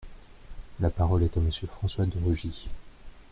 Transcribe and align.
La 0.79 0.89
parole 0.89 1.21
est 1.21 1.37
à 1.37 1.39
Monsieur 1.39 1.67
François 1.67 2.07
de 2.07 2.17
Rugy. 2.25 2.63